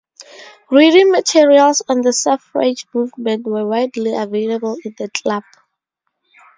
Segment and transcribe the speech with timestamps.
[0.71, 5.43] Reading materials on the suffrage movement were widely available in the club.